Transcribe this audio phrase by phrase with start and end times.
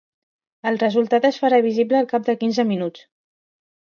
[0.69, 3.07] El resultat es farà visible al cap de quinze minuts.